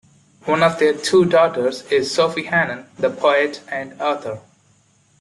One 0.45 0.63
of 0.63 0.79
their 0.79 0.95
two 0.95 1.25
daughters 1.25 1.83
is 1.91 2.11
Sophie 2.11 2.45
Hannah, 2.45 2.87
the 2.97 3.11
poet 3.11 3.61
and 3.69 4.01
author. 4.01 4.41